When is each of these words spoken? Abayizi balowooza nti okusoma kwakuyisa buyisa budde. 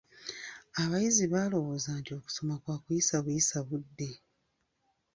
Abayizi 0.81 1.25
balowooza 1.33 1.89
nti 1.99 2.11
okusoma 2.17 2.55
kwakuyisa 2.63 3.15
buyisa 3.23 3.57
budde. 3.67 4.11